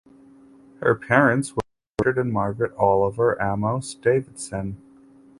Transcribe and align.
Her 0.79 0.95
parents 0.95 1.55
were 1.55 1.61
Richard 2.03 2.17
and 2.19 2.33
Margaret 2.33 2.73
Oliver 2.75 3.37
(Amos) 3.39 3.93
Davidson. 3.93 4.81